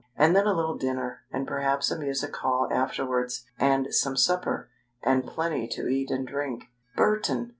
[0.15, 4.67] And then a little dinner, and perhaps a music hall afterwards, and some supper,
[5.03, 6.63] and plenty to eat and drink"
[6.97, 7.49] "Burton!"